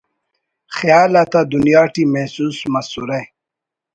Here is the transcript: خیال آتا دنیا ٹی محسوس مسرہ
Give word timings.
خیال 0.77 1.11
آتا 1.21 1.41
دنیا 1.53 1.83
ٹی 1.93 2.03
محسوس 2.13 2.57
مسرہ 2.73 3.19